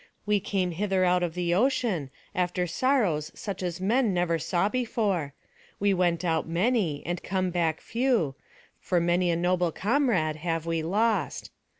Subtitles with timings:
[0.25, 5.35] We came hither out of the ocean, after sorrows such as man never saw before.
[5.79, 8.33] We went out many, and come back few,
[8.79, 11.51] for many a noble comrade have we lost.